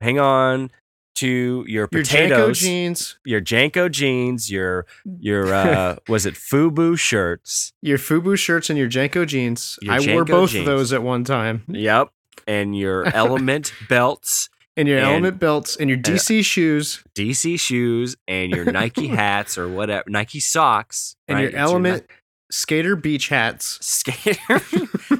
[0.00, 0.70] hang on
[1.16, 4.86] to your potatoes, Your JNCO jeans, your JNCO jeans, your
[5.20, 7.72] your uh was it Fubu shirts?
[7.82, 9.78] your Fubu shirts, and your JNCO jeans.
[9.82, 10.66] Your I wore both jeans.
[10.68, 11.62] of those at one time.
[11.68, 12.08] Yep.
[12.48, 18.16] And your element belts, And your And- element belts, and your DC shoes, DC shoes,
[18.26, 21.42] and your Nike hats or whatever, Nike socks, and right?
[21.42, 22.06] your It's element
[22.50, 24.60] skater beach hats, skater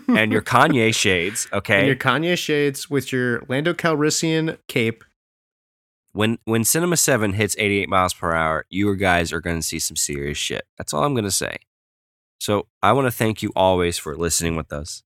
[0.09, 1.47] and your Kanye shades.
[1.53, 1.79] Okay?
[1.79, 5.05] And your Kanye shades with your Lando Calrissian cape.
[6.13, 9.79] when when Cinema Seven hits 88 miles per hour, you guys are going to see
[9.79, 10.67] some serious shit.
[10.79, 11.57] That's all I'm going to say.
[12.41, 15.03] So I want to thank you always for listening with us.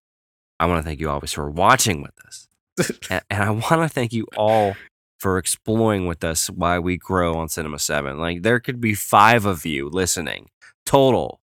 [0.59, 2.47] I want to thank you always for watching with us,
[3.09, 4.75] and, and I want to thank you all
[5.17, 8.17] for exploring with us why we grow on Cinema Seven.
[8.19, 10.49] Like there could be five of you listening
[10.85, 11.39] total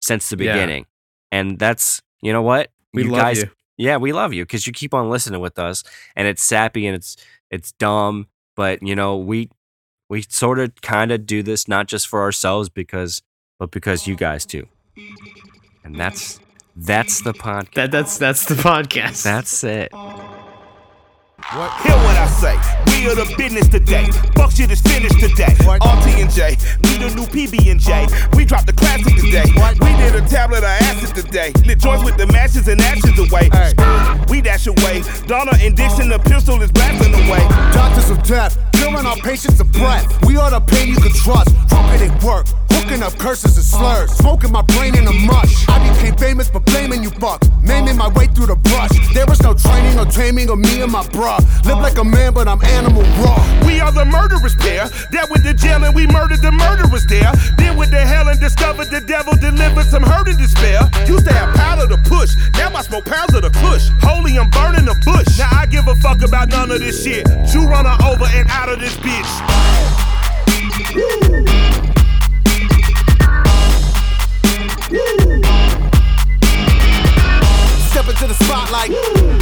[0.00, 0.52] since the Yeah.
[0.52, 0.86] beginning,
[1.32, 3.50] and that's you know what We you love guys you.
[3.76, 5.82] Yeah, we love you because you keep on listening with us,
[6.14, 7.16] and it's sappy and it's
[7.50, 8.26] it's dumb,
[8.56, 9.48] but you know we
[10.08, 13.22] we sort of kind of do this not just for ourselves because
[13.58, 14.66] but because you guys too,
[15.84, 16.40] and that's
[16.76, 17.74] that's the podcast.
[17.74, 19.22] That that's that's the podcast.
[19.22, 19.92] That's it.
[21.50, 22.54] Hear what I say.
[22.86, 24.06] We are the business today.
[24.36, 25.50] Fuck shit is finished today.
[25.66, 28.06] RT and J, we the new PB and J.
[28.08, 28.28] Oh.
[28.36, 29.50] We dropped the classic today.
[29.82, 31.50] We did a tablet of acid today.
[31.66, 33.50] Lit joints with the matches and ashes away.
[34.30, 35.02] We dash away.
[35.26, 37.42] Donna and Dixon, the pistol is blasting away.
[37.74, 40.06] Doctors of death, killing our patients of breath.
[40.26, 41.50] We are the pain you can trust.
[41.68, 44.12] Trumpeting work, hooking up curses and slurs.
[44.12, 45.68] Smoking my brain in a mush.
[45.68, 47.50] I became famous for blaming you fucks.
[47.64, 48.94] Maiming my way through the brush.
[49.14, 51.39] There was no training or taming of me and my bruh.
[51.64, 53.38] Live like a man, but I'm animal raw.
[53.66, 54.88] We are the murderous pair.
[55.10, 57.32] That with the jail and we murdered the murderers there.
[57.56, 60.88] Then with the hell and discovered the devil delivered some hurt and despair.
[61.06, 62.34] Used to have powder to push.
[62.54, 63.88] Now I smoke pounds of the kush.
[64.02, 65.38] Holy, I'm burning the bush.
[65.38, 67.26] Now I give a fuck about none of this shit.
[67.52, 69.30] You run her over and out of this bitch.
[77.90, 79.39] Step into the spotlight.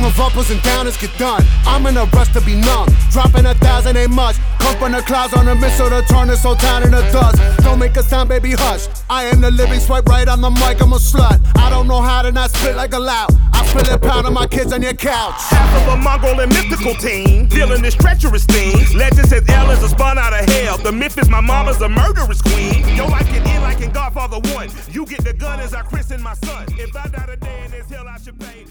[0.00, 1.44] Copying of uppers and downers get done.
[1.66, 2.88] I'm in a rush to be numb.
[3.10, 4.36] Dropping a thousand ain't much.
[4.58, 7.36] Come from the clouds on a missile to turn this whole town into dust.
[7.62, 8.88] Don't make a sound, baby, hush.
[9.10, 11.40] I am the living swipe right on the mic, I'm a slut.
[11.56, 13.30] I don't know how to not spit like a loud.
[13.52, 15.34] I spill it pound on my kids on your couch.
[15.50, 17.46] Half of a Mongol and mythical team.
[17.48, 18.76] Dealing this treacherous thing.
[18.96, 20.78] Legend says L is a spun out of hell.
[20.78, 22.88] The myth is my mama's a murderous queen.
[22.96, 24.70] Yo, I can end like in Godfather 1.
[24.92, 26.66] You get the gun as I christen my son.
[26.78, 28.64] If I die today in this hell, I should pay.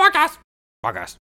[0.00, 1.29] Tell the